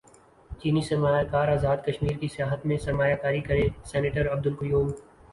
چینی 0.59 0.81
سرمایہ 0.81 1.23
کار 1.31 1.47
ازاد 1.47 1.77
کشمیر 1.87 2.17
کی 2.21 2.27
سیاحت 2.27 2.65
میں 2.67 2.77
سرمایہ 2.85 3.15
کاری 3.23 3.41
کریں 3.41 3.67
سینیٹر 3.91 4.31
عبدالقیوم 4.33 4.89